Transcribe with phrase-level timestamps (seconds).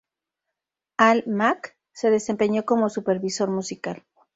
[0.97, 4.03] Al Mack se desempeñó como supervisor musical.